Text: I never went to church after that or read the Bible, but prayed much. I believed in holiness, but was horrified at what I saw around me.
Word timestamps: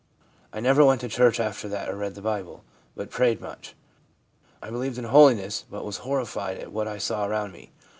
I 0.51 0.59
never 0.61 0.83
went 0.83 1.01
to 1.01 1.07
church 1.07 1.39
after 1.39 1.67
that 1.69 1.87
or 1.87 1.95
read 1.95 2.15
the 2.15 2.23
Bible, 2.23 2.63
but 2.95 3.11
prayed 3.11 3.39
much. 3.39 3.75
I 4.59 4.71
believed 4.71 4.97
in 4.97 5.03
holiness, 5.05 5.63
but 5.69 5.85
was 5.85 5.97
horrified 5.97 6.57
at 6.57 6.71
what 6.71 6.87
I 6.87 6.97
saw 6.97 7.27
around 7.27 7.51
me. 7.51 7.71